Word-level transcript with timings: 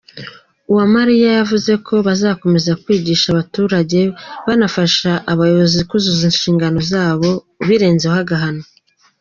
Uwamariya 0.71 1.29
yavuze 1.39 1.71
ko 1.85 1.93
bazakomeza 2.07 2.71
kwigisha 2.83 3.25
abaturage 3.33 3.99
banafasha 4.47 5.11
abayobozi 5.31 5.79
kuzuza 5.89 6.25
ishingano 6.33 6.79
zabo, 6.91 7.29
ubirenzeho 7.61 8.17
agahanwa. 8.23 8.65